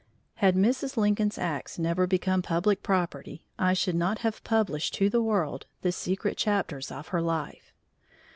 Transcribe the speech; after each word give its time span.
Had 0.37 0.55
Mrs. 0.55 0.97
Lincoln's 0.97 1.37
acts 1.37 1.77
never 1.77 2.07
become 2.07 2.41
public 2.41 2.81
property, 2.81 3.45
I 3.59 3.73
should 3.73 3.93
not 3.95 4.17
have 4.25 4.43
published 4.43 4.95
to 4.95 5.11
the 5.11 5.21
world 5.21 5.67
the 5.83 5.91
secret 5.91 6.37
chapters 6.37 6.89
of 6.89 7.09
her 7.09 7.21
life. 7.21 7.71